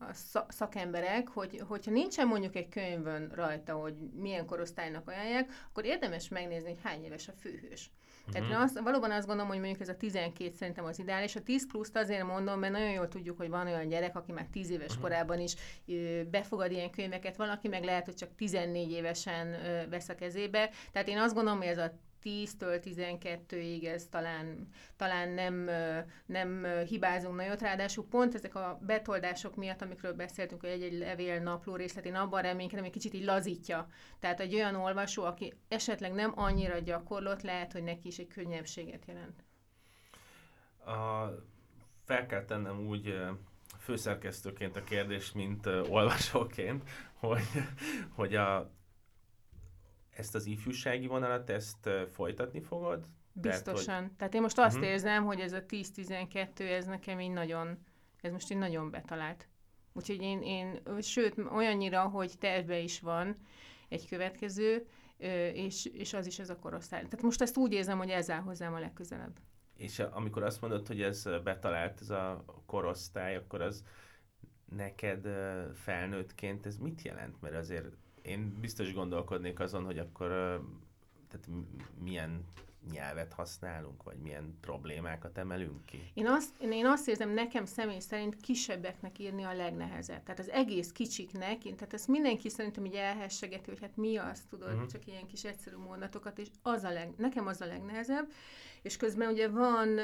[0.00, 6.28] a szakemberek, hogy hogyha nincsen mondjuk egy könyvön rajta, hogy milyen korosztálynak ajánlják, akkor érdemes
[6.28, 7.90] megnézni, hogy hány éves a főhős.
[8.20, 8.32] Uh-huh.
[8.32, 11.36] Tehát én azt, valóban azt gondolom, hogy mondjuk ez a 12 szerintem az ideális.
[11.36, 14.46] A 10 pluszt azért mondom, mert nagyon jól tudjuk, hogy van olyan gyerek, aki már
[14.52, 15.02] 10 éves uh-huh.
[15.02, 15.54] korában is
[15.86, 20.70] ö, befogad ilyen könyveket, valaki meg lehet, hogy csak 14 évesen ö, vesz a kezébe.
[20.92, 21.92] Tehát én azt gondolom, hogy ez a
[22.24, 25.70] 10-től 12-ig ez talán, talán nem,
[26.26, 31.76] nem hibázunk nagyot, ráadásul pont ezek a betoldások miatt, amikről beszéltünk, hogy egy-egy levél napló
[31.76, 33.88] részletén abban reménykedem, hogy kicsit így lazítja.
[34.18, 39.04] Tehát egy olyan olvasó, aki esetleg nem annyira gyakorlott, lehet, hogy neki is egy könnyebbséget
[39.06, 39.44] jelent.
[40.84, 41.28] A,
[42.04, 43.14] fel kell tennem úgy
[43.78, 47.48] főszerkesztőként a kérdést, mint olvasóként, hogy,
[48.14, 48.70] hogy a,
[50.10, 53.08] ezt az ifjúsági vonalat, ezt folytatni fogod?
[53.32, 53.84] Biztosan.
[53.84, 54.16] Tehát, hogy...
[54.16, 54.90] Tehát én most azt uh-huh.
[54.90, 57.78] érzem, hogy ez a 10-12, ez nekem így nagyon,
[58.20, 59.48] ez most így nagyon betalált.
[59.92, 63.36] Úgyhogy én, én sőt, olyannyira, hogy terve is van
[63.88, 64.86] egy következő,
[65.52, 67.02] és, és az is ez a korosztály.
[67.02, 69.38] Tehát most ezt úgy érzem, hogy ez áll hozzám a legközelebb.
[69.76, 73.84] És amikor azt mondod, hogy ez betalált ez a korosztály, akkor az
[74.64, 75.28] neked
[75.74, 77.40] felnőttként ez mit jelent?
[77.40, 80.28] Mert azért én biztos gondolkodnék azon, hogy akkor
[81.28, 81.48] tehát
[82.02, 82.44] milyen
[82.92, 86.10] nyelvet használunk, vagy milyen problémákat emelünk ki?
[86.14, 90.22] Én azt, én azt érzem, nekem személy szerint kisebbeknek írni a legnehezebb.
[90.22, 94.42] Tehát az egész kicsiknek, én, tehát ezt mindenki szerintem így elhessegeti, hogy hát mi az,
[94.50, 94.86] tudod, uh-huh.
[94.86, 98.32] csak ilyen kis egyszerű mondatokat, és az a leg, nekem az a legnehezebb.
[98.82, 100.00] És közben ugye van,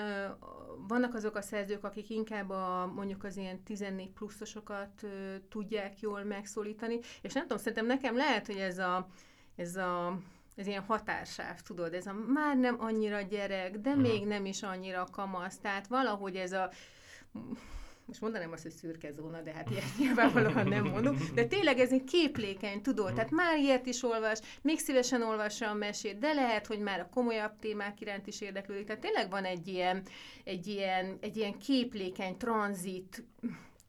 [0.88, 5.06] vannak azok a szerzők, akik inkább a, mondjuk az ilyen 14 pluszosokat
[5.48, 9.08] tudják jól megszólítani, és nem tudom, szerintem nekem lehet, hogy ez a,
[9.56, 10.18] ez a
[10.56, 14.04] ez ilyen határsáv, tudod, ez a már nem annyira gyerek, de uh-huh.
[14.04, 16.70] még nem is annyira kamasz, tehát valahogy ez a
[18.06, 21.92] most mondanám azt, hogy szürke zóna, de hát ilyet nyilvánvalóan nem mondunk, de tényleg ez
[21.92, 26.66] egy képlékeny, tudod, tehát már ilyet is olvas, még szívesen olvassa a mesét, de lehet,
[26.66, 30.02] hogy már a komolyabb témák iránt is érdeklődik, tehát tényleg van egy ilyen,
[30.44, 33.24] egy ilyen, egy ilyen képlékeny tranzit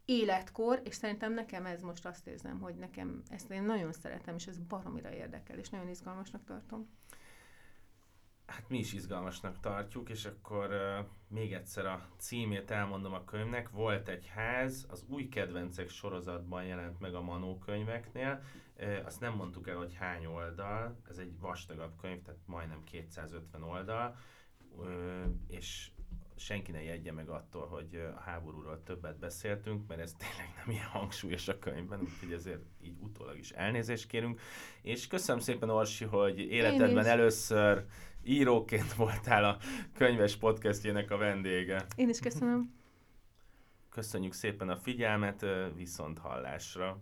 [0.06, 4.48] életkor, és szerintem nekem ez most azt érzem, hogy nekem ezt én nagyon szeretem, és
[4.48, 6.88] ez baromira érdekel, és nagyon izgalmasnak tartom.
[8.48, 13.70] Hát mi is izgalmasnak tartjuk, és akkor uh, még egyszer a címét elmondom a könyvnek.
[13.70, 18.44] Volt egy ház, az új kedvencek sorozatban jelent meg a Manó könyveknél.
[18.78, 23.64] Uh, azt nem mondtuk el, hogy hány oldal, ez egy vastagabb könyv, tehát majdnem 250
[23.64, 24.16] oldal,
[24.72, 25.92] uh, és
[26.38, 30.86] senki ne jegye meg attól, hogy a háborúról többet beszéltünk, mert ez tényleg nem ilyen
[30.86, 34.40] hangsúlyos a könyvben, úgyhogy ezért így utólag is elnézést kérünk.
[34.82, 37.86] És köszönöm szépen, Orsi, hogy életedben először
[38.28, 39.58] íróként voltál a
[39.94, 41.86] könyves podcastjének a vendége.
[41.96, 42.74] Én is köszönöm.
[43.90, 47.02] Köszönjük szépen a figyelmet, viszont hallásra.